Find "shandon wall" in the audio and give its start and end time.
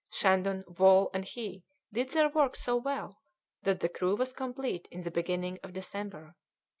0.09-1.11